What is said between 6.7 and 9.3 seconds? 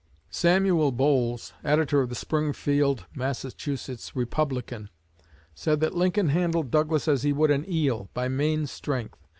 Douglas as he would an eel by main strength.